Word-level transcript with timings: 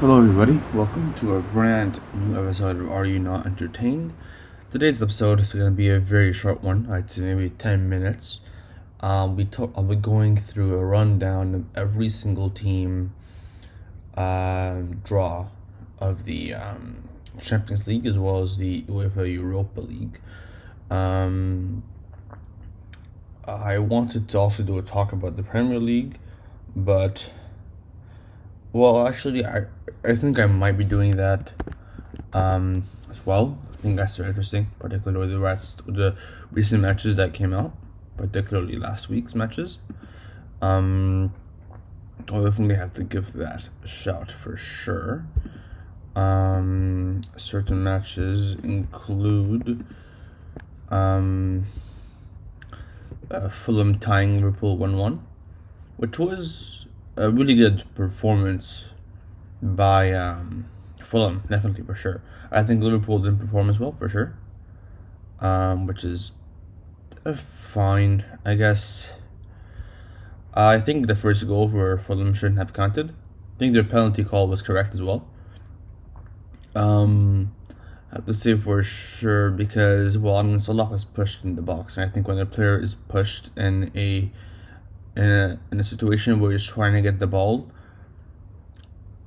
Hello, 0.00 0.18
everybody. 0.18 0.60
Welcome 0.74 1.14
to 1.14 1.36
a 1.36 1.40
brand 1.40 2.00
new 2.12 2.36
episode 2.36 2.80
of 2.80 2.90
Are 2.90 3.04
You 3.04 3.20
Not 3.20 3.46
Entertained? 3.46 4.12
Today's 4.68 5.00
episode 5.00 5.38
is 5.38 5.52
going 5.52 5.66
to 5.66 5.70
be 5.70 5.88
a 5.88 6.00
very 6.00 6.32
short 6.32 6.64
one. 6.64 6.88
I'd 6.90 7.12
say 7.12 7.22
maybe 7.22 7.50
10 7.50 7.88
minutes. 7.88 8.40
Um, 8.98 9.36
we 9.36 9.44
talk, 9.44 9.72
I'll 9.76 9.84
be 9.84 9.94
going 9.94 10.36
through 10.36 10.74
a 10.74 10.84
rundown 10.84 11.54
of 11.54 11.64
every 11.76 12.10
single 12.10 12.50
team 12.50 13.14
um, 14.16 15.00
draw 15.04 15.46
of 16.00 16.24
the 16.24 16.54
um, 16.54 17.08
Champions 17.40 17.86
League 17.86 18.04
as 18.04 18.18
well 18.18 18.42
as 18.42 18.58
the 18.58 18.82
UEFA 18.82 19.32
Europa 19.32 19.80
League. 19.80 20.20
Um, 20.90 21.84
I 23.44 23.78
wanted 23.78 24.28
to 24.30 24.38
also 24.38 24.64
do 24.64 24.76
a 24.76 24.82
talk 24.82 25.12
about 25.12 25.36
the 25.36 25.44
Premier 25.44 25.78
League, 25.78 26.18
but 26.74 27.32
well, 28.74 29.06
actually, 29.06 29.46
I 29.46 29.66
I 30.06 30.14
think 30.14 30.38
I 30.38 30.46
might 30.46 30.76
be 30.76 30.84
doing 30.84 31.12
that 31.12 31.52
um, 32.34 32.84
as 33.10 33.24
well. 33.24 33.58
I 33.72 33.76
think 33.78 33.96
that's 33.96 34.16
very 34.16 34.28
interesting, 34.30 34.66
particularly 34.78 35.32
the 35.32 35.40
rest 35.40 35.82
the 35.86 36.14
recent 36.50 36.82
matches 36.82 37.16
that 37.16 37.32
came 37.32 37.54
out, 37.54 37.72
particularly 38.16 38.76
last 38.76 39.08
week's 39.08 39.34
matches. 39.34 39.78
Um, 40.60 41.32
I'll 42.30 42.44
definitely 42.44 42.76
have 42.76 42.92
to 42.94 43.04
give 43.04 43.32
that 43.34 43.70
a 43.82 43.86
shout 43.86 44.30
for 44.30 44.56
sure. 44.56 45.26
Um, 46.14 47.22
certain 47.36 47.82
matches 47.82 48.56
include 48.62 49.84
um, 50.90 51.64
uh, 53.30 53.48
Fulham 53.48 53.98
tying 53.98 54.36
Liverpool 54.36 54.76
1 54.76 54.96
1, 54.96 55.26
which 55.96 56.18
was 56.18 56.86
a 57.16 57.30
really 57.30 57.54
good 57.54 57.84
performance 57.94 58.93
by 59.64 60.12
um, 60.12 60.66
Fulham, 61.00 61.42
definitely 61.48 61.84
for 61.84 61.94
sure. 61.94 62.22
I 62.52 62.62
think 62.62 62.82
Liverpool 62.82 63.18
didn't 63.18 63.38
perform 63.38 63.70
as 63.70 63.80
well, 63.80 63.92
for 63.92 64.08
sure, 64.08 64.36
um, 65.40 65.86
which 65.86 66.04
is 66.04 66.32
fine, 67.34 68.24
I 68.44 68.54
guess. 68.54 69.14
I 70.52 70.78
think 70.78 71.06
the 71.06 71.16
first 71.16 71.46
goal 71.48 71.68
for 71.68 71.96
Fulham 71.98 72.34
shouldn't 72.34 72.58
have 72.58 72.72
counted. 72.72 73.10
I 73.10 73.58
think 73.58 73.72
their 73.72 73.84
penalty 73.84 74.22
call 74.22 74.46
was 74.48 74.62
correct 74.62 74.94
as 74.94 75.02
well. 75.02 75.26
Um, 76.76 77.54
I 78.12 78.16
have 78.16 78.26
to 78.26 78.34
say 78.34 78.56
for 78.56 78.82
sure 78.82 79.50
because 79.50 80.18
well, 80.18 80.36
I 80.36 80.42
mean 80.42 80.60
Salah 80.60 80.90
was 80.90 81.04
pushed 81.04 81.42
in 81.42 81.56
the 81.56 81.62
box, 81.62 81.96
and 81.96 82.06
I 82.06 82.08
think 82.08 82.28
when 82.28 82.38
a 82.38 82.46
player 82.46 82.78
is 82.78 82.94
pushed 82.94 83.50
in 83.56 83.90
a 83.96 84.30
in 85.16 85.30
a 85.30 85.60
in 85.72 85.80
a 85.80 85.84
situation 85.84 86.38
where 86.38 86.52
he's 86.52 86.64
trying 86.64 86.92
to 86.94 87.02
get 87.02 87.18
the 87.18 87.26
ball, 87.26 87.70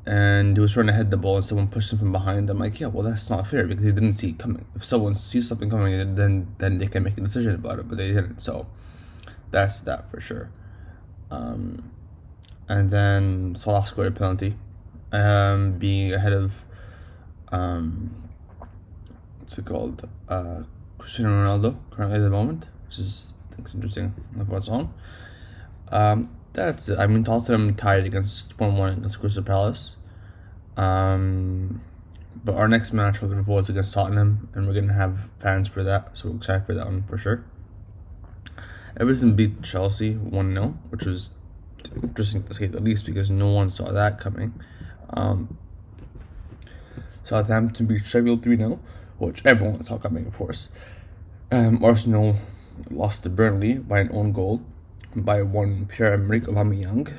and 0.07 0.55
he 0.55 0.61
was 0.61 0.71
trying 0.71 0.87
to 0.87 0.93
head 0.93 1.11
the 1.11 1.17
ball, 1.17 1.35
and 1.35 1.45
someone 1.45 1.67
pushed 1.67 1.91
him 1.91 1.99
from 1.99 2.13
behind, 2.13 2.49
I'm 2.49 2.59
like, 2.59 2.79
yeah, 2.79 2.87
well 2.87 3.03
that's 3.03 3.29
not 3.29 3.45
fair 3.45 3.67
because 3.67 3.83
he 3.83 3.91
didn't 3.91 4.15
see 4.15 4.29
it 4.29 4.39
coming. 4.39 4.65
If 4.73 4.85
someone 4.85 5.15
sees 5.15 5.49
something 5.49 5.69
coming, 5.69 6.15
then 6.15 6.55
then 6.59 6.77
they 6.77 6.87
can 6.87 7.03
make 7.03 7.17
a 7.17 7.21
decision 7.21 7.55
about 7.55 7.79
it, 7.79 7.89
but 7.89 7.97
they 7.97 8.07
didn't. 8.07 8.41
So 8.41 8.67
that's 9.51 9.81
that 9.81 10.09
for 10.09 10.21
sure. 10.21 10.49
Um, 11.29 11.91
and 12.69 12.89
then 12.89 13.55
Salah 13.57 13.85
scored 13.85 14.07
a 14.07 14.11
penalty, 14.11 14.55
um, 15.11 15.73
being 15.73 16.13
ahead 16.13 16.31
of 16.31 16.63
um, 17.51 18.29
what's 19.39 19.57
it 19.57 19.65
called? 19.65 20.07
Uh, 20.29 20.63
Cristiano 20.97 21.31
Ronaldo 21.31 21.77
currently 21.91 22.17
at 22.17 22.23
the 22.23 22.29
moment, 22.29 22.65
which 22.85 22.99
is 22.99 23.33
it's 23.59 23.75
interesting 23.75 24.13
of 24.39 24.47
what's 24.47 24.69
on. 24.69 24.93
Um, 25.89 26.29
that's 26.65 26.89
it. 26.89 26.97
I 26.97 27.05
mean, 27.05 27.23
Tottenham 27.23 27.75
tied 27.75 28.05
against 28.05 28.59
one 28.59 28.75
one 28.75 28.93
against 28.97 29.19
Crystal 29.19 29.43
Palace. 29.43 29.95
Um, 30.75 31.81
but 32.43 32.55
our 32.55 32.67
next 32.67 32.93
match 32.93 33.17
for 33.17 33.27
Liverpool 33.27 33.59
is 33.59 33.69
against 33.69 33.93
Tottenham, 33.93 34.49
and 34.53 34.67
we're 34.67 34.73
gonna 34.73 34.93
have 34.93 35.29
fans 35.39 35.67
for 35.67 35.83
that, 35.83 36.17
so 36.17 36.29
we're 36.29 36.37
excited 36.37 36.65
for 36.65 36.73
that 36.73 36.85
one 36.85 37.03
for 37.03 37.17
sure. 37.17 37.45
Everton 38.99 39.35
beat 39.35 39.61
Chelsea 39.61 40.15
one 40.15 40.51
0 40.53 40.79
which 40.89 41.05
was 41.05 41.29
interesting 42.01 42.43
to 42.43 42.53
say 42.53 42.65
the 42.65 42.81
least 42.81 43.05
because 43.05 43.29
no 43.29 43.51
one 43.51 43.69
saw 43.69 43.91
that 43.91 44.19
coming. 44.19 44.53
Um, 45.11 45.57
Southampton 47.23 47.85
beat 47.85 48.03
Sheffield 48.03 48.41
3 48.41 48.57
0, 48.57 48.79
which 49.19 49.45
everyone 49.45 49.83
saw 49.83 49.99
coming, 49.99 50.25
of 50.25 50.35
course. 50.35 50.69
Um, 51.51 51.83
Arsenal 51.83 52.37
lost 52.89 53.23
to 53.23 53.29
Burnley 53.29 53.75
by 53.75 53.99
an 53.99 54.09
own 54.11 54.31
goal 54.31 54.63
by 55.23 55.41
one 55.41 55.85
Pierre 55.85 56.13
Emerick 56.13 56.43
Aubameyang, 56.43 57.11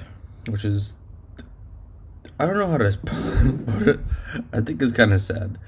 which 0.49 0.65
is 0.65 0.97
I 2.41 2.47
don't 2.47 2.59
know 2.59 2.69
how 2.69 2.79
to 2.79 2.99
put 3.67 3.89
it. 3.89 4.01
I 4.53 4.61
think 4.61 4.81
it's 4.81 4.93
kind 4.93 5.13
of 5.13 5.21
sad. 5.21 5.59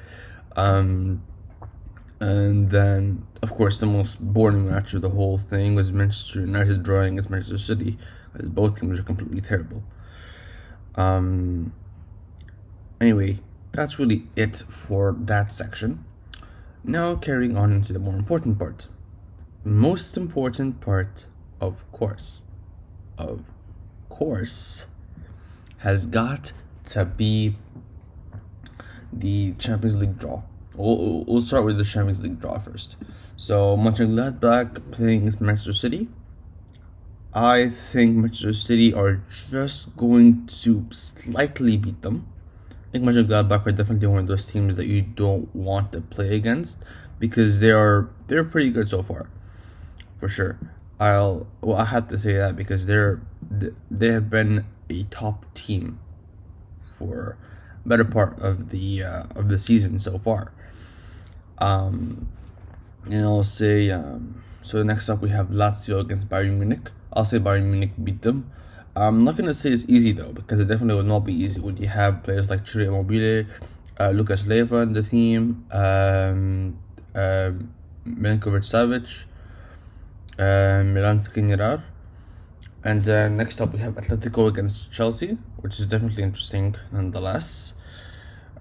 Um, 0.55 1.23
and 2.21 2.71
then, 2.71 3.27
of 3.43 3.53
course, 3.53 3.81
the 3.81 3.87
most 3.87 4.21
boring 4.21 4.69
match 4.69 4.95
of 4.95 5.03
the 5.03 5.11
whole 5.11 5.39
thing 5.39 5.75
was 5.75 5.91
Manchester 5.91 6.41
United 6.41 6.83
drawing 6.83 7.15
against 7.15 7.31
Manchester 7.31 7.59
City, 7.59 7.99
because 8.33 8.49
both 8.49 8.79
teams 8.79 8.99
are 8.99 9.03
completely 9.03 9.41
terrible. 9.41 9.83
Um. 10.95 11.73
Anyway, 13.01 13.39
that's 13.73 13.99
really 13.99 14.27
it 14.37 14.57
for 14.57 15.17
that 15.19 15.53
section. 15.53 16.05
Now, 16.85 17.15
carrying 17.17 17.57
on 17.57 17.73
into 17.73 17.93
the 17.93 17.99
more 17.99 18.15
important 18.15 18.59
part. 18.59 18.87
Most 19.65 20.17
important 20.17 20.81
part, 20.81 21.27
of 21.61 21.91
course, 21.93 22.45
of 23.19 23.45
course, 24.09 24.87
has 25.79 26.07
got 26.07 26.53
to 26.87 27.05
be 27.05 27.57
the 29.13 29.53
Champions 29.59 29.97
League 29.97 30.19
draw. 30.19 30.43
We'll, 30.77 31.25
we'll 31.25 31.43
start 31.43 31.65
with 31.65 31.79
the 31.79 31.85
Champions 31.85 32.21
League 32.21 32.41
draw 32.41 32.59
first. 32.59 32.97
So, 33.37 33.77
Mönchengladbach 33.77 34.91
playing 34.91 35.23
against 35.23 35.41
Manchester 35.41 35.73
City. 35.73 36.09
I 37.33 37.69
think 37.69 38.17
Manchester 38.17 38.53
City 38.53 38.93
are 38.93 39.23
just 39.51 39.97
going 39.97 40.47
to 40.47 40.87
slightly 40.91 41.77
beat 41.77 42.03
them. 42.03 42.27
I 42.71 42.93
think 42.93 43.05
Mönchengladbach 43.05 43.67
are 43.67 43.73
definitely 43.73 44.09
one 44.09 44.21
of 44.21 44.27
those 44.27 44.47
teams 44.47 44.77
that 44.77 44.87
you 44.87 45.03
don't 45.03 45.55
want 45.55 45.93
to 45.93 46.01
play 46.01 46.35
against 46.35 46.83
because 47.19 47.61
they 47.61 47.71
are 47.71 48.11
they're 48.27 48.45
pretty 48.45 48.71
good 48.71 48.89
so 48.89 49.03
far, 49.03 49.29
for 50.19 50.29
sure. 50.29 50.59
I'll 51.01 51.47
well 51.63 51.79
I 51.79 51.87
have 51.87 52.09
to 52.09 52.21
say 52.21 52.35
that 52.35 52.55
because 52.55 52.87
they're 52.87 53.23
they 53.91 54.09
have 54.09 54.29
been 54.29 54.67
a 54.91 55.05
top 55.05 55.53
team 55.55 55.99
for 56.99 57.39
better 57.87 58.05
part 58.05 58.39
of 58.39 58.69
the 58.69 59.03
uh, 59.03 59.25
of 59.35 59.49
the 59.49 59.59
season 59.59 59.99
so 59.99 60.19
far. 60.19 60.53
Um, 61.59 62.29
and 63.07 63.25
I'll 63.25 63.43
say 63.43 63.91
um, 63.91 64.43
so. 64.63 64.83
Next 64.83 65.09
up, 65.09 65.23
we 65.23 65.31
have 65.31 65.49
Lazio 65.49 66.01
against 66.01 66.29
Bayern 66.29 66.59
Munich. 66.59 66.91
I'll 67.13 67.25
say 67.25 67.39
Bayern 67.39 67.65
Munich 67.65 67.93
beat 68.03 68.23
them. 68.23 68.51
I'm 68.95 69.25
not 69.25 69.37
gonna 69.37 69.55
say 69.55 69.71
it's 69.71 69.85
easy 69.89 70.13
though, 70.13 70.33
because 70.33 70.61
it 70.61 70.67
definitely 70.67 70.97
will 70.97 71.09
not 71.09 71.21
be 71.21 71.33
easy 71.33 71.61
when 71.61 71.77
you 71.79 71.89
have 71.89 72.23
players 72.23 72.51
like 72.51 72.67
Ciro 72.67 72.87
Immobile, 72.87 73.47
uh, 73.99 74.11
Lucas 74.11 74.47
Leiva 74.47 74.77
in 74.79 74.93
the 74.93 75.03
team, 75.03 75.65
um, 75.71 76.79
um, 77.15 77.73
Milinkovic 78.05 78.65
Savic, 78.65 79.25
uh, 80.41 80.83
Milan 80.85 81.21
Skriniar. 81.21 81.83
And 82.83 83.07
uh, 83.09 83.29
next 83.29 83.61
up, 83.61 83.75
we 83.75 83.79
have 83.81 83.95
Atletico 83.95 84.49
against 84.49 84.91
Chelsea, 84.91 85.37
which 85.59 85.79
is 85.79 85.87
definitely 85.87 86.23
interesting 86.23 86.77
nonetheless. 86.91 87.75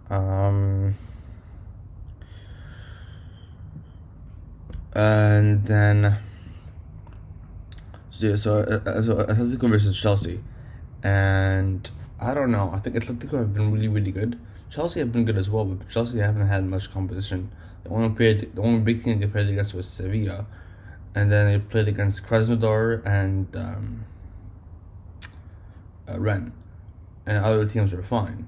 Um, 0.10 0.96
and 4.94 5.66
then 5.66 6.18
so, 8.10 8.36
so, 8.36 8.58
uh, 8.60 9.02
so 9.02 9.16
Atletico 9.16 9.70
versus 9.70 9.98
Chelsea, 9.98 10.42
and 11.02 11.90
I 12.20 12.34
don't 12.34 12.52
know. 12.52 12.72
I 12.74 12.80
think 12.80 12.98
Atletico 12.98 13.38
have 13.38 13.54
been 13.54 13.72
really, 13.72 13.88
really 13.88 14.12
good. 14.12 14.38
Chelsea 14.70 15.00
have 15.00 15.14
been 15.14 15.24
good 15.24 15.38
as 15.38 15.50
well, 15.50 15.64
but 15.64 15.88
Chelsea 15.90 16.20
haven't 16.20 16.48
had 16.48 16.66
much 16.66 16.92
competition. 16.92 17.50
The 17.84 17.90
only 17.92 18.10
played, 18.10 18.54
the 18.54 18.62
only 18.62 18.82
big 18.82 19.02
thing 19.02 19.20
they 19.22 19.28
played 19.28 19.48
against 19.48 19.74
was 19.74 19.88
Sevilla, 19.88 20.46
and 21.16 21.32
then 21.32 21.52
they 21.52 21.60
played 21.60 21.88
against 21.88 22.26
Krasnodar 22.26 23.06
and 23.06 23.54
um, 23.56 24.06
uh, 26.08 26.20
Rennes, 26.20 26.52
and 27.26 27.44
other 27.44 27.66
teams 27.66 27.94
were 27.94 28.04
fine. 28.04 28.48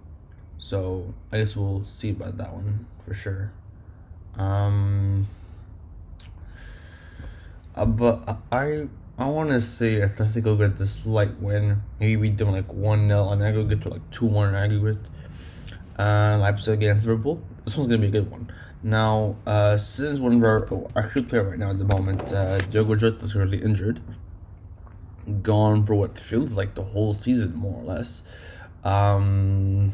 So 0.58 1.14
I 1.32 1.40
guess 1.40 1.56
we'll 1.56 1.86
see 1.86 2.12
about 2.12 2.38
that 2.38 2.54
one 2.54 2.86
for 3.00 3.14
sure. 3.14 3.52
Um, 4.38 5.28
uh, 7.76 7.86
but 7.86 8.38
I 8.52 8.88
I 9.18 9.28
want 9.28 9.50
to 9.50 9.62
say 9.62 10.00
Atletico 10.00 10.58
get 10.58 10.78
this 10.78 10.94
slight 11.04 11.40
win. 11.40 11.84
Maybe 12.00 12.18
we 12.18 12.30
them 12.30 12.52
like 12.52 12.72
1 12.72 13.08
0 13.08 13.24
on 13.24 13.42
aggregate 13.42 13.82
to 13.84 13.90
like 13.90 14.10
2 14.12 14.26
1 14.26 14.50
on 14.50 14.56
aggregate. 14.56 15.06
Uh, 16.02 16.36
Leipzig 16.40 16.80
against 16.80 17.06
Liverpool. 17.06 17.44
This 17.64 17.78
one's 17.78 17.90
going 17.90 18.02
to 18.02 18.08
be 18.10 18.18
a 18.18 18.22
good 18.22 18.32
one. 18.32 18.52
Now, 18.82 19.36
uh, 19.46 19.78
since 19.78 20.20
one 20.20 20.34
of 20.34 20.44
our, 20.44 20.68
oh, 20.74 20.90
key 21.14 21.22
player 21.22 21.44
right 21.44 21.60
now 21.60 21.70
at 21.70 21.78
the 21.78 21.86
moment, 21.86 22.34
uh, 22.34 22.58
Diogo 22.58 22.96
Jota 22.96 23.24
is 23.24 23.34
currently 23.34 23.62
injured, 23.62 24.02
gone 25.44 25.86
for 25.86 25.94
what 25.94 26.18
feels 26.18 26.58
like 26.58 26.74
the 26.74 26.82
whole 26.82 27.14
season, 27.14 27.56
more 27.56 27.82
or 27.82 27.84
less. 27.84 28.24
Um, 28.84 29.92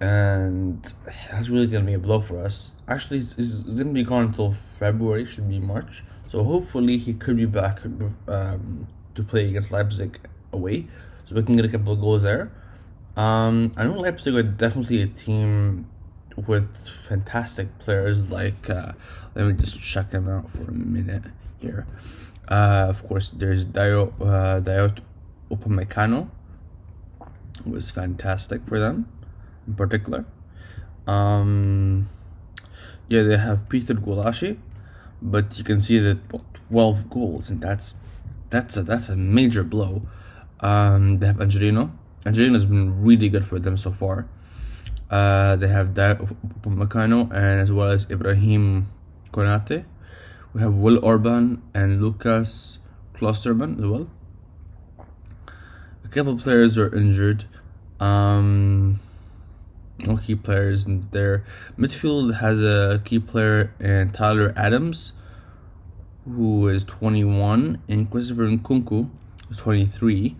and 0.00 0.82
that's 1.30 1.50
really 1.50 1.66
gonna 1.66 1.84
be 1.84 1.92
a 1.92 1.98
blow 1.98 2.20
for 2.20 2.38
us. 2.38 2.70
Actually, 2.88 3.18
he's, 3.18 3.34
he's 3.34 3.78
gonna 3.78 3.92
be 3.92 4.02
gone 4.02 4.24
until 4.24 4.54
February, 4.54 5.26
should 5.26 5.46
be 5.50 5.60
March. 5.60 6.04
So 6.26 6.42
hopefully 6.42 6.96
he 6.96 7.12
could 7.12 7.36
be 7.36 7.44
back 7.44 7.80
um, 8.28 8.88
to 9.14 9.22
play 9.22 9.46
against 9.46 9.72
Leipzig 9.72 10.20
away, 10.54 10.86
so 11.26 11.34
we 11.34 11.42
can 11.42 11.56
get 11.56 11.66
a 11.66 11.68
couple 11.68 11.92
of 11.92 12.00
goals 12.00 12.22
there. 12.22 12.50
Um, 13.16 13.72
I 13.76 13.84
know 13.84 14.00
Leipzig 14.00 14.34
are 14.34 14.42
definitely 14.42 15.02
a 15.02 15.06
team 15.06 15.86
with 16.36 16.88
fantastic 16.88 17.78
players. 17.78 18.30
Like, 18.30 18.70
uh, 18.70 18.92
let 19.34 19.46
me 19.46 19.52
just 19.54 19.80
check 19.80 20.10
them 20.10 20.28
out 20.28 20.50
for 20.50 20.64
a 20.64 20.72
minute 20.72 21.24
here. 21.58 21.86
Uh, 22.48 22.86
of 22.88 23.06
course, 23.06 23.30
there's 23.30 23.64
Dio 23.64 24.14
uh, 24.20 24.60
Dayot 24.60 24.98
Upamecano 25.50 26.28
was 27.64 27.90
fantastic 27.90 28.66
for 28.66 28.78
them, 28.78 29.08
in 29.66 29.74
particular. 29.74 30.24
Um, 31.06 32.08
yeah, 33.08 33.22
they 33.22 33.36
have 33.36 33.68
Peter 33.68 33.94
Gulácsi, 33.94 34.58
but 35.20 35.58
you 35.58 35.64
can 35.64 35.80
see 35.80 35.98
that 35.98 36.18
well, 36.32 36.44
twelve 36.68 37.10
goals, 37.10 37.50
and 37.50 37.60
that's 37.60 37.94
that's 38.50 38.76
a 38.76 38.82
that's 38.82 39.08
a 39.08 39.16
major 39.16 39.64
blow. 39.64 40.02
Um, 40.60 41.18
they 41.18 41.26
have 41.26 41.40
Angelino. 41.40 41.92
Angelino's 42.24 42.66
been 42.66 43.02
really 43.02 43.28
good 43.28 43.44
for 43.44 43.58
them 43.58 43.76
so 43.76 43.90
far. 43.90 44.28
Uh, 45.10 45.56
they 45.56 45.68
have 45.68 45.88
Upamecano 45.90 47.32
and 47.32 47.60
as 47.60 47.72
well 47.72 47.88
as 47.88 48.06
Ibrahim 48.10 48.86
Konate. 49.32 49.84
We 50.52 50.60
have 50.60 50.74
Will 50.74 51.04
Orban 51.04 51.62
and 51.74 52.02
Lukas 52.02 52.78
Klostermann 53.14 53.78
as 53.78 53.86
well. 53.86 54.08
A 56.04 56.08
couple 56.08 56.36
players 56.36 56.76
are 56.76 56.94
injured. 56.94 57.44
Um, 57.98 59.00
no 59.98 60.16
key 60.16 60.34
players 60.34 60.86
in 60.86 61.06
there. 61.10 61.44
Midfield 61.78 62.40
has 62.40 62.60
a 62.60 63.00
key 63.04 63.18
player 63.18 63.72
in 63.78 64.10
Tyler 64.10 64.52
Adams, 64.56 65.12
who 66.24 66.68
is 66.68 66.84
21, 66.84 67.82
and 67.88 68.10
Christopher 68.10 68.48
Nkunku 68.48 69.10
is 69.50 69.58
23. 69.58 70.36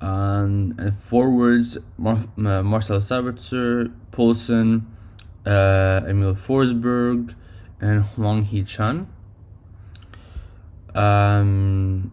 And 0.00 0.94
forwards, 0.94 1.78
Mar- 1.96 2.28
uh, 2.38 2.62
Marcel 2.62 2.98
Sabitzer, 2.98 3.92
Poulsen, 4.12 4.86
uh, 5.44 6.02
Emil 6.06 6.34
Forsberg, 6.34 7.34
and 7.80 8.04
Hwang 8.04 8.44
Hee 8.44 8.62
Chan. 8.62 9.08
Um, 10.94 12.12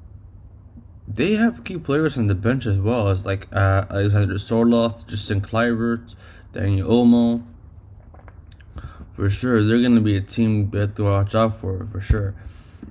they 1.08 1.36
have 1.36 1.64
key 1.64 1.78
players 1.78 2.18
on 2.18 2.28
the 2.28 2.36
bench 2.36 2.66
as 2.66 2.80
well 2.80 3.08
as 3.08 3.26
like 3.26 3.48
uh, 3.52 3.86
Alexander 3.90 4.36
Sorloth, 4.36 5.08
Justin 5.08 5.42
Kluivert, 5.42 6.16
Daniel 6.54 6.90
Olmo. 6.90 7.44
For 9.12 9.30
sure, 9.30 9.64
they're 9.64 9.82
gonna 9.82 10.02
be 10.02 10.18
a 10.18 10.22
team 10.22 10.70
to 10.72 11.04
watch 11.04 11.34
out 11.36 11.56
for 11.56 11.86
for 11.86 12.02
sure. 12.02 12.36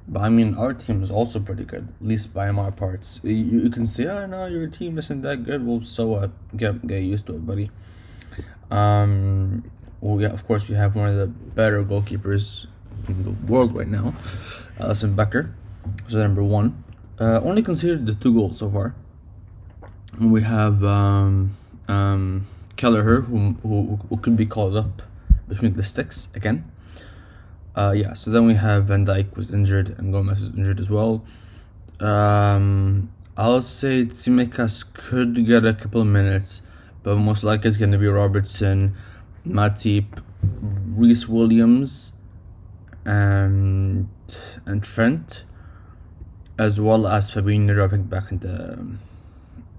But 0.07 0.23
I 0.23 0.29
mean, 0.29 0.55
our 0.55 0.75
team 0.75 1.03
is 1.03 1.11
also 1.11 1.41
pretty 1.41 1.65
good, 1.65 1.89
at 2.01 2.07
least 2.07 2.35
by 2.35 2.51
my 2.51 2.71
parts. 2.71 3.21
You, 3.23 3.33
you 3.33 3.71
can 3.71 3.87
say, 3.87 4.07
"Oh 4.07 4.27
no, 4.27 4.47
your 4.47 4.67
team 4.67 4.99
isn't 4.99 5.23
that 5.23 5.45
good." 5.45 5.67
Well, 5.67 5.83
so 5.83 6.09
what? 6.09 6.31
Get 6.57 6.87
get 6.87 7.03
used 7.03 7.27
to 7.27 7.37
it, 7.37 7.47
buddy. 7.47 7.71
Um, 8.71 9.71
well, 10.01 10.21
yeah, 10.21 10.29
of 10.29 10.47
course, 10.47 10.69
we 10.69 10.75
have 10.75 10.95
one 10.95 11.09
of 11.09 11.17
the 11.17 11.27
better 11.27 11.83
goalkeepers 11.83 12.67
in 13.09 13.25
the 13.25 13.31
world 13.31 13.75
right 13.75 13.89
now, 13.89 14.15
Alisson 14.79 15.17
Becker. 15.17 15.55
So 16.09 16.19
number 16.19 16.43
one, 16.43 16.85
uh, 17.19 17.41
only 17.43 17.63
considered 17.63 18.05
the 18.05 18.15
two 18.15 18.35
goals 18.35 18.59
so 18.59 18.69
far. 18.71 18.95
We 20.21 20.43
have 20.43 20.85
um, 20.85 21.57
um, 21.89 22.47
Kelleher, 22.77 23.23
who, 23.23 23.57
who 23.63 23.97
who 24.09 24.17
could 24.19 24.37
be 24.37 24.47
called 24.47 24.77
up 24.77 25.03
between 25.49 25.75
the 25.75 25.83
sticks 25.83 26.29
again. 26.35 26.71
Uh, 27.77 27.93
yeah, 27.97 28.15
so 28.15 28.31
then 28.31 28.47
we 28.47 28.55
have 28.55 28.87
Van 28.87 29.05
Dijk 29.05 29.37
was 29.37 29.51
injured 29.51 29.97
and 29.99 30.13
Gomez 30.13 30.41
is 30.41 30.49
injured 30.51 30.79
as 30.79 30.91
well. 30.91 31.25
Um, 31.99 33.11
I'll 33.37 33.63
say 33.63 34.05
Tsimikas 34.05 34.85
could 34.93 35.45
get 35.45 35.65
a 35.65 35.75
couple 35.75 36.01
of 36.01 36.07
minutes, 36.07 36.63
but 37.03 37.17
most 37.17 37.43
likely 37.43 37.69
it's 37.69 37.77
going 37.77 37.91
to 37.91 37.99
be 37.99 38.07
Robertson, 38.07 38.95
Matip, 39.47 40.23
Rhys 40.43 41.29
Williams, 41.29 42.13
and 43.05 44.09
and 44.67 44.83
Trent, 44.83 45.45
as 46.59 46.81
well 46.81 47.09
as 47.09 47.35
Fabinho 47.35 47.75
dropping 47.75 48.05
back 48.05 48.31
into 48.31 48.99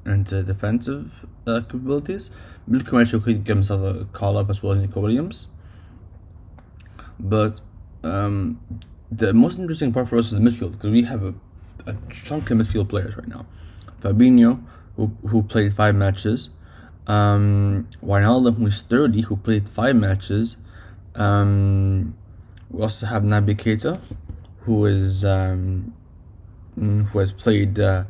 into 0.06 0.44
defensive 0.44 1.25
uh, 1.48 1.62
capabilities. 1.62 2.30
Camacho 2.68 3.19
could 3.19 3.44
give 3.45 3.57
himself 3.57 3.81
a 3.83 4.06
call 4.06 4.38
up 4.38 4.50
as 4.50 4.62
well 4.62 4.74
as 4.74 4.80
Neco 4.80 5.00
Williams, 5.00 5.48
but 7.19 7.62
um, 8.06 8.60
the 9.12 9.34
most 9.34 9.60
interesting 9.60 9.92
part 9.92 10.07
for 10.07 10.18
us 10.18 10.28
is 10.28 10.34
the 10.34 10.40
midfield 10.40 10.74
because 10.74 10.92
we 10.92 11.04
have 11.04 11.24
a, 11.24 11.34
a 11.86 11.96
chunk 12.10 12.52
of 12.52 12.57
midfield 12.57 12.90
players 12.90 13.18
right 13.18 13.28
now. 13.28 13.46
Fabinho, 14.00 14.63
who, 14.96 15.07
who 15.28 15.44
played 15.44 15.74
five 15.74 15.96
matches, 15.96 16.50
um, 17.07 17.88
Wijnaldum, 18.04 18.57
who's 18.57 18.81
30, 18.81 19.22
who 19.22 19.38
played 19.38 19.68
five 19.68 19.96
matches. 19.96 20.57
Um, 21.16 22.16
we 22.69 22.81
also 22.81 23.07
have 23.07 23.24
Naby 23.24 23.56
Keita, 23.56 24.00
who 24.62 24.86
is 24.86 25.24
um, 25.24 25.94
mm, 26.78 27.06
who 27.08 27.19
has 27.19 27.31
played 27.31 27.80
uh, 27.80 28.06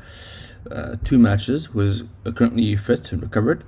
uh, 0.71 0.95
two 1.03 1.19
matches, 1.19 1.68
who 1.68 1.81
is 1.81 2.03
currently 2.36 2.75
fit 2.75 3.12
and 3.12 3.21
recovered. 3.21 3.63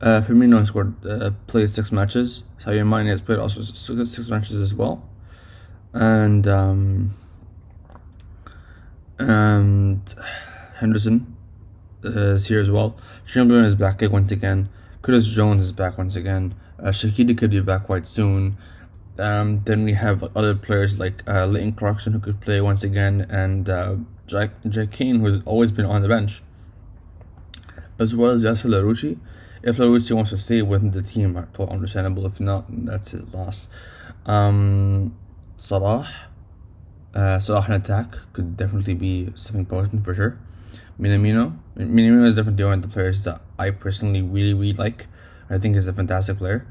Uh, 0.00 0.20
Firmino 0.20 0.58
has 0.58 0.68
scored, 0.68 0.94
uh, 1.06 1.30
played 1.46 1.70
six 1.70 1.90
matches. 1.92 2.44
Sadio 2.60 2.86
Mane 2.86 3.06
has 3.06 3.20
played 3.20 3.38
also 3.38 3.62
six 3.62 4.28
matches 4.30 4.56
as 4.56 4.74
well 4.74 5.08
and 5.94 6.46
um, 6.46 7.14
and 9.18 10.14
Henderson 10.76 11.36
is 12.02 12.48
here 12.48 12.60
as 12.60 12.70
well. 12.70 12.96
Chamberlain 13.24 13.64
is 13.64 13.74
back 13.74 14.02
once 14.02 14.30
again. 14.30 14.68
Curtis 15.02 15.28
Jones 15.28 15.62
is 15.62 15.72
back 15.72 15.96
once 15.96 16.16
again. 16.16 16.54
Uh, 16.82 16.92
could 16.92 17.50
be 17.50 17.60
back 17.60 17.84
quite 17.84 18.06
soon. 18.06 18.56
Um, 19.18 19.62
then 19.64 19.84
we 19.84 19.92
have 19.92 20.24
other 20.36 20.56
players 20.56 20.98
like 20.98 21.22
uh, 21.28 21.46
Leighton 21.46 21.72
Clarkson 21.72 22.12
who 22.12 22.18
could 22.18 22.40
play 22.40 22.60
once 22.60 22.82
again, 22.82 23.26
and 23.30 23.70
uh, 23.70 23.96
Jack 24.26 24.50
Jack 24.68 24.90
Kane 24.90 25.20
who's 25.20 25.40
always 25.44 25.70
been 25.70 25.84
on 25.84 26.02
the 26.02 26.08
bench, 26.08 26.42
as 27.98 28.16
well 28.16 28.30
as 28.30 28.44
Yasser 28.44 28.66
Larouci. 28.66 29.18
If 29.62 29.76
Larouci 29.76 30.14
wants 30.14 30.30
to 30.30 30.36
stay 30.36 30.60
with 30.62 30.92
the 30.92 31.02
team, 31.02 31.34
totally 31.54 31.70
understandable. 31.70 32.26
If 32.26 32.40
not, 32.40 32.66
that's 32.68 33.12
his 33.12 33.32
loss. 33.32 33.68
Um, 34.26 35.16
Salah. 35.64 36.06
Uh, 37.14 37.40
Salah 37.40 37.64
in 37.64 37.72
attack 37.72 38.16
could 38.34 38.54
definitely 38.54 38.92
be 38.92 39.32
something 39.34 39.64
potent 39.64 40.04
for 40.04 40.14
sure. 40.14 40.38
Minamino. 41.00 41.56
Minamino 41.74 42.26
is 42.26 42.36
definitely 42.36 42.64
one 42.64 42.74
of 42.74 42.82
the 42.82 42.88
players 42.88 43.24
that 43.24 43.40
I 43.58 43.70
personally 43.70 44.20
really, 44.20 44.52
really 44.52 44.74
like. 44.74 45.06
I 45.48 45.56
think 45.56 45.74
he's 45.74 45.88
a 45.88 45.94
fantastic 45.94 46.36
player. 46.36 46.66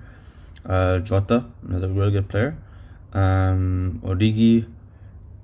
Uh, 0.63 0.99
Jota, 0.99 1.45
another 1.67 1.87
really 1.87 2.11
good 2.11 2.29
player. 2.29 2.55
Um, 3.13 3.99
Origi. 4.03 4.67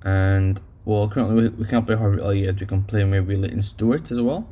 And, 0.04 0.60
well, 0.84 1.08
currently 1.08 1.48
we, 1.48 1.48
we 1.48 1.64
can't 1.64 1.84
play 1.84 1.96
Harvey 1.96 2.22
Elliott. 2.22 2.60
We 2.60 2.66
can 2.66 2.84
play 2.84 3.02
maybe 3.02 3.34
Layton 3.34 3.62
Stewart 3.62 4.12
as 4.12 4.22
well. 4.22 4.48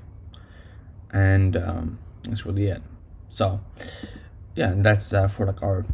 And 1.12 1.56
um, 1.56 1.98
that's 2.24 2.44
really 2.44 2.66
it. 2.66 2.82
So, 3.28 3.60
yeah, 4.56 4.72
and 4.72 4.84
that's 4.84 5.12
uh, 5.12 5.28
for 5.28 5.46
like 5.46 5.62
our 5.62 5.86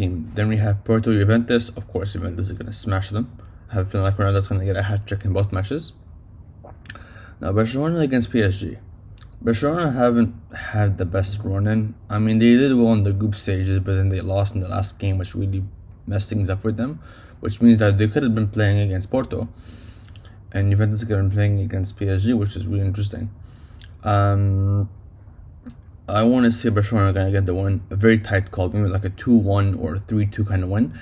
team. 0.00 0.30
Then 0.34 0.48
we 0.48 0.56
have 0.56 0.84
Porto 0.84 1.12
Juventus. 1.12 1.68
Of 1.70 1.88
course, 1.88 2.14
Juventus 2.14 2.50
are 2.50 2.54
going 2.54 2.66
to 2.66 2.72
smash 2.72 3.10
them. 3.10 3.26
I 3.70 3.74
have 3.74 3.86
a 3.86 3.90
feeling 3.90 4.06
like 4.06 4.16
Ronaldo's 4.16 4.48
going 4.48 4.60
to 4.60 4.66
get 4.66 4.76
a 4.76 4.82
hat 4.82 5.06
trick 5.06 5.24
in 5.24 5.32
both 5.32 5.52
matches. 5.52 5.92
Now, 7.40 7.52
Barcelona 7.52 8.00
against 8.00 8.30
PSG. 8.32 8.78
Barcelona 9.42 9.92
haven't 9.92 10.34
had 10.54 10.98
the 10.98 11.06
best 11.06 11.40
run 11.44 11.66
in. 11.66 11.94
I 12.08 12.18
mean, 12.18 12.38
they 12.38 12.56
did 12.56 12.76
well 12.76 12.92
in 12.92 13.04
the 13.04 13.12
group 13.12 13.34
stages, 13.34 13.80
but 13.80 13.94
then 13.94 14.08
they 14.10 14.20
lost 14.20 14.54
in 14.54 14.60
the 14.60 14.68
last 14.68 14.98
game, 14.98 15.16
which 15.18 15.34
really 15.34 15.62
messed 16.06 16.28
things 16.28 16.50
up 16.50 16.60
for 16.60 16.72
them. 16.72 17.00
Which 17.40 17.62
means 17.62 17.78
that 17.78 17.96
they 17.96 18.08
could 18.08 18.22
have 18.22 18.34
been 18.34 18.48
playing 18.48 18.80
against 18.80 19.10
Porto, 19.10 19.48
and 20.52 20.70
Juventus 20.70 21.04
could 21.04 21.16
have 21.16 21.28
been 21.28 21.36
playing 21.38 21.60
against 21.60 21.96
PSG, 21.98 22.36
which 22.36 22.54
is 22.54 22.66
really 22.66 22.84
interesting. 22.84 23.30
Um, 24.04 24.90
I 26.10 26.22
want 26.24 26.44
to 26.44 26.52
say 26.52 26.68
Barcelona 26.68 27.10
are 27.10 27.12
gonna 27.12 27.30
get 27.30 27.46
the 27.46 27.54
win. 27.54 27.82
A 27.90 27.96
very 27.96 28.18
tight 28.18 28.50
call, 28.50 28.68
maybe 28.70 28.88
like 28.88 29.04
a 29.04 29.10
two-one 29.10 29.74
or 29.74 29.98
three-two 29.98 30.44
kind 30.44 30.62
of 30.64 30.68
win. 30.68 30.98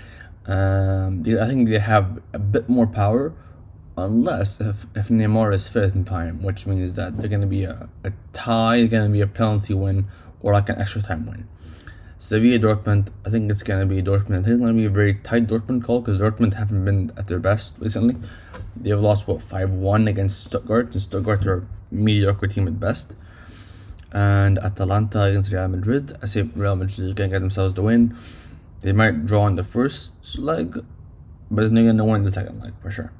Um, 0.47 1.25
I 1.27 1.47
think 1.47 1.69
they 1.69 1.79
have 1.79 2.21
a 2.33 2.39
bit 2.39 2.69
more 2.69 2.87
power, 2.87 3.33
unless 3.97 4.61
if, 4.61 4.87
if 4.95 5.09
Neymar 5.09 5.55
is 5.55 5.69
fit 5.69 5.95
in 5.95 6.05
time, 6.05 6.43
which 6.43 6.67
means 6.67 6.93
that 6.95 7.19
they're 7.19 7.29
gonna 7.29 7.47
be 7.47 7.65
a, 7.65 7.89
a 8.05 8.13
tie, 8.33 8.87
gonna 8.87 9.09
be 9.09 9.21
a 9.21 9.27
penalty 9.27 9.75
win, 9.75 10.07
or 10.41 10.53
like 10.53 10.69
an 10.69 10.79
extra 10.79 11.03
time 11.03 11.27
win. 11.27 11.49
Sevilla 12.19 12.59
Dortmund, 12.59 13.09
I 13.25 13.31
think 13.31 13.51
it's 13.51 13.63
gonna 13.63 13.87
be 13.87 14.03
Dortmund. 14.03 14.41
I 14.41 14.43
think 14.43 14.49
it's 14.49 14.59
gonna 14.59 14.73
be 14.73 14.87
a 14.87 14.91
very 14.91 15.15
tight 15.15 15.47
Dortmund 15.47 15.85
call 15.85 16.01
because 16.01 16.21
Dortmund 16.21 16.55
haven't 16.55 16.85
been 16.85 17.13
at 17.17 17.29
their 17.29 17.39
best 17.39 17.75
recently. 17.79 18.17
They've 18.75 18.99
lost 18.99 19.29
what 19.29 19.43
five 19.43 19.73
one 19.73 20.09
against 20.09 20.45
Stuttgart, 20.45 20.93
and 20.93 21.03
Stuttgart 21.03 21.47
are 21.47 21.59
a 21.59 21.67
mediocre 21.91 22.47
team 22.47 22.67
at 22.67 22.81
best. 22.81 23.15
And 24.13 24.59
Atalanta 24.59 25.23
against 25.23 25.53
Real 25.53 25.69
Madrid. 25.69 26.17
I 26.23 26.27
say 26.27 26.43
Real 26.43 26.77
Madrid 26.77 27.17
can 27.17 27.31
get 27.31 27.41
themselves 27.41 27.75
the 27.75 27.83
win. 27.83 28.17
They 28.81 28.93
might 28.93 29.27
draw 29.27 29.47
in 29.47 29.57
the 29.57 29.65
first 29.65 30.39
leg, 30.39 30.85
but 31.51 31.75
they're 31.75 31.85
gonna 31.85 32.05
win 32.05 32.25
the 32.25 32.33
second 32.33 32.61
leg 32.63 32.73
for 32.81 32.91
sure. 32.91 33.13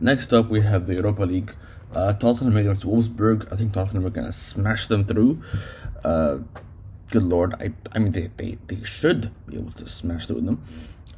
Next 0.00 0.32
up, 0.32 0.48
we 0.48 0.60
have 0.60 0.86
the 0.86 0.94
Europa 0.94 1.22
League. 1.24 1.54
Uh, 1.92 2.12
Tottenham 2.12 2.56
against 2.56 2.84
Wolfsburg. 2.84 3.50
I 3.52 3.56
think 3.56 3.72
Tottenham 3.72 4.04
are 4.06 4.10
gonna 4.10 4.32
smash 4.32 4.86
them 4.86 5.04
through. 5.04 5.42
Uh, 6.04 6.38
good 7.10 7.22
lord, 7.22 7.54
I 7.54 7.72
I 7.92 7.98
mean 7.98 8.12
they, 8.12 8.30
they, 8.36 8.58
they 8.66 8.82
should 8.84 9.30
be 9.46 9.56
able 9.56 9.72
to 9.72 9.88
smash 9.88 10.26
through 10.26 10.42
them. 10.42 10.62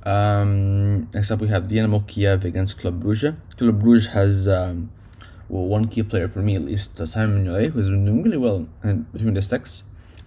Um, 0.04 1.10
next 1.12 1.30
up, 1.30 1.40
we 1.40 1.48
have 1.48 1.68
Dynamo 1.68 2.00
Kiev 2.06 2.44
against 2.44 2.78
Club 2.78 3.02
Brugge. 3.02 3.36
Club 3.56 3.82
Brugge 3.82 4.08
has 4.08 4.48
um, 4.48 4.90
well 5.48 5.64
one 5.64 5.88
key 5.88 6.02
player 6.02 6.28
for 6.28 6.40
me 6.40 6.56
at 6.56 6.62
least, 6.62 7.00
uh, 7.00 7.06
Simon 7.06 7.44
Mignolet, 7.44 7.70
who's 7.70 7.88
been 7.88 8.04
doing 8.04 8.22
really 8.22 8.36
well 8.36 8.68
in 8.84 9.02
between 9.12 9.34
the 9.34 9.42
sticks. 9.42 9.82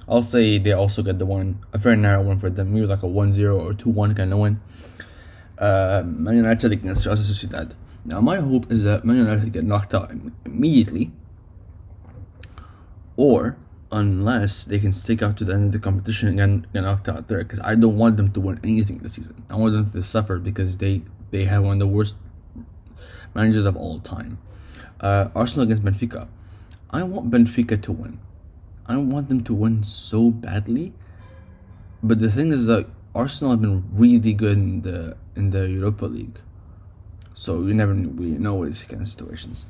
I'll 0.08 0.24
say 0.24 0.58
they 0.58 0.74
also 0.74 1.04
get 1.04 1.20
the 1.20 1.25
one, 1.25 1.63
a 1.74 1.78
very 1.78 1.96
narrow 1.96 2.22
one 2.24 2.38
for 2.38 2.50
them, 2.50 2.74
maybe 2.74 2.86
like 2.86 3.04
a 3.04 3.08
1 3.08 3.34
0 3.34 3.58
or 3.58 3.74
2 3.74 3.90
1 3.90 4.16
kind 4.16 4.34
of 4.34 4.40
win. 4.40 4.60
Uh, 5.58 6.04
Man 6.06 6.38
United 6.38 6.72
against 6.72 7.06
Real 7.06 7.16
Sociedad. 7.16 7.74
Now, 8.04 8.20
my 8.20 8.38
hope 8.38 8.72
is 8.72 8.84
that 8.84 9.06
Man 9.06 9.18
United 9.18 9.54
get 9.54 9.63
knocked 9.63 9.94
out 9.94 10.12
immediately, 10.44 11.12
or 13.16 13.58
unless 13.92 14.66
they 14.66 14.80
can 14.80 14.92
stick 14.92 15.22
out 15.22 15.38
to 15.38 15.46
the 15.46 15.54
end 15.54 15.68
of 15.68 15.72
the 15.72 15.80
competition 15.80 16.40
and 16.40 16.63
get, 16.63 16.74
get 16.74 16.82
knocked 16.82 17.08
out 17.08 17.28
there, 17.28 17.44
because 17.44 17.60
I 17.60 17.75
don't 17.75 17.98
want 17.98 18.18
them 18.18 18.32
to 18.32 18.42
win 18.42 18.60
anything 18.63 19.00
this 19.00 19.13
season. 19.13 19.44
I 19.50 19.56
want 19.56 19.74
them 19.74 19.92
to 19.92 20.04
suffer 20.04 20.40
because 20.40 20.78
they 20.78 21.04
they 21.30 21.46
have 21.46 21.63
one 21.63 21.74
of 21.74 21.80
the 21.80 21.88
worst 21.88 22.16
managers 23.34 23.66
of 23.66 23.78
all 23.78 24.00
time. 24.00 24.40
Uh, 25.01 25.29
Arsenal 25.36 25.63
against 25.63 25.84
Benfica. 25.84 26.27
I 26.91 27.03
want 27.03 27.31
Benfica 27.31 27.81
to 27.81 27.91
win. 27.91 28.20
I 28.86 28.98
want 28.98 29.29
them 29.29 29.43
to 29.46 29.53
win 29.53 29.84
so 29.84 30.29
badly. 30.29 30.93
But 32.03 32.20
the 32.20 32.29
thing 32.29 32.51
is 32.51 32.67
that 32.67 32.88
Arsenal 33.13 33.51
have 33.51 33.62
been 33.62 33.84
really 33.93 34.34
good 34.34 34.58
in 34.58 34.81
the 34.81 35.17
in 35.36 35.50
the 35.50 35.67
Europa 35.70 36.05
League. 36.05 36.39
So 37.34 37.65
you 37.65 37.74
never 37.74 37.93
really 37.93 38.38
know 38.38 38.65
these 38.65 38.84
kind 38.84 39.01
of 39.01 39.08
situations. 39.08 39.65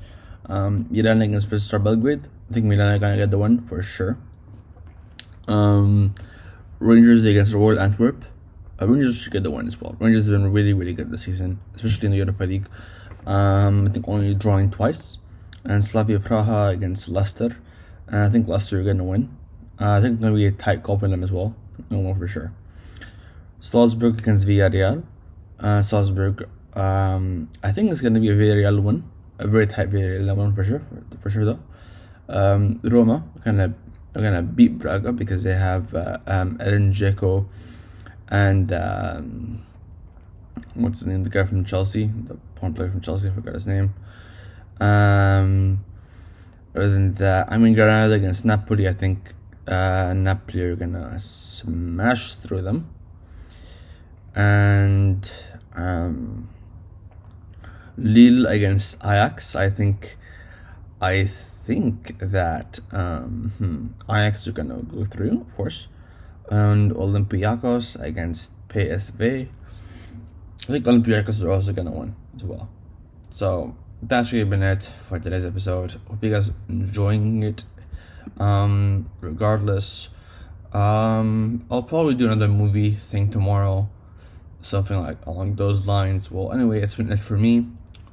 Um, 0.47 0.87
Milan 0.89 1.21
against 1.21 1.49
Star 1.61 1.79
Belgrade. 1.79 2.27
I 2.49 2.53
think 2.53 2.65
Milan 2.65 2.95
are 2.95 2.99
gonna 2.99 3.17
get 3.17 3.31
the 3.31 3.37
win 3.37 3.59
for 3.61 3.81
sure. 3.83 4.17
Um, 5.47 6.15
Rangers 6.79 7.23
against 7.23 7.53
Royal 7.53 7.79
Antwerp. 7.79 8.25
Uh, 8.81 8.87
Rangers 8.87 9.17
should 9.17 9.33
get 9.33 9.43
the 9.43 9.51
win 9.51 9.67
as 9.67 9.79
well. 9.79 9.95
Rangers 9.99 10.27
have 10.27 10.41
been 10.41 10.51
really, 10.51 10.73
really 10.73 10.93
good 10.93 11.11
this 11.11 11.23
season, 11.23 11.59
especially 11.75 12.07
in 12.07 12.11
the 12.11 12.17
Europa 12.17 12.43
League. 12.43 12.67
Um, 13.25 13.87
I 13.87 13.91
think 13.91 14.07
only 14.07 14.33
drawing 14.33 14.71
twice. 14.71 15.17
And 15.63 15.83
Slavia 15.83 16.19
Praha 16.19 16.71
against 16.71 17.09
Leicester. 17.09 17.57
And 18.07 18.17
I 18.17 18.29
think 18.29 18.47
Leicester 18.47 18.79
are 18.79 18.83
gonna 18.83 19.03
win. 19.03 19.35
Uh, 19.79 19.91
I 19.91 20.01
think 20.01 20.15
it's 20.15 20.23
gonna 20.23 20.35
be 20.35 20.45
a 20.45 20.51
tight 20.51 20.83
call 20.83 20.97
for 20.97 21.07
them 21.07 21.23
as 21.23 21.31
well. 21.31 21.55
No 21.89 21.99
one 21.99 22.17
for 22.17 22.27
sure. 22.27 22.51
Salzburg 23.59 24.19
against 24.19 24.47
Villarreal. 24.47 25.03
Uh, 25.59 25.81
Salzburg 25.81 26.47
um, 26.73 27.49
I 27.63 27.71
think 27.71 27.91
it's 27.91 28.01
going 28.01 28.13
to 28.13 28.19
be 28.19 28.29
a 28.29 28.35
Villarreal 28.35 28.81
one, 28.81 29.09
a 29.39 29.47
very 29.47 29.67
tight 29.67 29.89
Villarreal 29.89 30.35
one 30.35 30.53
for 30.53 30.63
sure, 30.63 30.79
for, 30.79 31.17
for 31.17 31.29
sure 31.29 31.45
though. 31.45 31.59
Um, 32.29 32.79
Roma 32.83 33.25
are 33.37 33.41
gonna 33.43 33.73
are 34.15 34.21
gonna 34.21 34.41
beat 34.41 34.77
Braga 34.79 35.11
because 35.11 35.43
they 35.43 35.53
have 35.53 35.93
uh, 35.93 36.19
um, 36.27 36.57
Dzeko 36.59 37.45
and 38.29 38.71
um, 38.71 39.61
what's 40.75 40.99
his 40.99 41.07
name? 41.07 41.23
The 41.23 41.29
guy 41.29 41.43
from 41.43 41.65
Chelsea, 41.65 42.07
the 42.07 42.35
point 42.55 42.75
player 42.75 42.89
from 42.89 43.01
Chelsea. 43.01 43.27
I 43.27 43.31
forgot 43.31 43.55
his 43.55 43.67
name. 43.67 43.93
Um, 44.81 45.85
other 46.75 46.89
than 46.89 47.13
that, 47.15 47.51
I 47.51 47.57
mean 47.57 47.73
Granada 47.75 48.15
against 48.15 48.43
Napoli. 48.45 48.89
I 48.89 48.93
think 48.93 49.33
uh, 49.67 50.13
Napoli 50.17 50.61
are 50.63 50.75
gonna 50.75 51.19
smash 51.19 52.35
through 52.35 52.63
them, 52.63 52.89
and 54.35 55.31
um 55.75 56.49
Lille 57.97 58.47
against 58.47 58.95
Ajax. 59.03 59.55
I 59.55 59.69
think, 59.69 60.17
I 60.99 61.25
think 61.25 62.17
that 62.19 62.79
um, 62.91 63.51
hmm, 63.57 63.87
Ajax 64.11 64.47
are 64.47 64.51
gonna 64.51 64.81
go 64.81 65.05
through, 65.05 65.41
of 65.41 65.55
course, 65.55 65.87
and 66.49 66.91
Olympiacos 66.93 68.01
against 68.01 68.51
PSV. 68.69 69.47
I 70.63 70.65
think 70.65 70.85
Olympiacos 70.85 71.43
are 71.43 71.51
also 71.51 71.73
gonna 71.73 71.91
win 71.91 72.15
as 72.35 72.43
well. 72.43 72.69
So 73.29 73.75
that's 74.01 74.31
really 74.31 74.49
been 74.49 74.63
it 74.63 74.91
for 75.07 75.19
today's 75.19 75.45
episode. 75.45 75.95
Hope 76.07 76.23
you 76.23 76.31
guys 76.31 76.51
enjoying 76.67 77.43
it. 77.43 77.63
Um, 78.39 79.09
regardless, 79.19 80.09
um, 80.73 81.65
I'll 81.69 81.83
probably 81.83 82.15
do 82.15 82.25
another 82.25 82.47
movie 82.47 82.91
thing 82.91 83.29
tomorrow 83.29 83.89
something 84.61 84.97
like 84.99 85.17
along 85.25 85.55
those 85.55 85.87
lines. 85.87 86.31
Well, 86.31 86.51
anyway, 86.51 86.81
it's 86.81 86.95
been 86.95 87.11
it 87.11 87.23
for 87.23 87.37
me. 87.37 87.67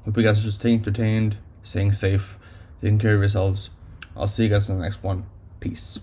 Hope 0.04 0.16
you 0.16 0.22
guys 0.22 0.40
are 0.40 0.42
just 0.42 0.60
staying 0.60 0.80
entertained, 0.80 1.36
staying 1.62 1.92
safe, 1.92 2.38
taking 2.80 2.98
care 2.98 3.14
of 3.14 3.20
yourselves. 3.20 3.70
I'll 4.16 4.26
see 4.26 4.44
you 4.44 4.48
guys 4.48 4.68
in 4.68 4.78
the 4.78 4.82
next 4.82 5.02
one. 5.02 5.26
Peace. 5.60 5.96